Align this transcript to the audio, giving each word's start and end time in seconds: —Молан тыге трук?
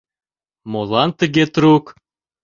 —Молан 0.71 1.09
тыге 1.19 1.45
трук? 1.53 1.85